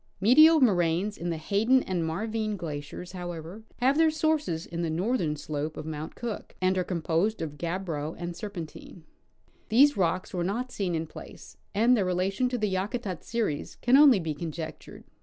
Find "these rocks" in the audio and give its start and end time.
9.69-10.33